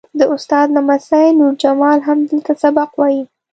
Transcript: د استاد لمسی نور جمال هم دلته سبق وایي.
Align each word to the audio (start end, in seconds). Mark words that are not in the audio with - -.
د 0.19 0.21
استاد 0.35 0.67
لمسی 0.75 1.27
نور 1.39 1.53
جمال 1.63 1.99
هم 2.07 2.17
دلته 2.29 2.51
سبق 2.63 2.89
وایي. 2.99 3.21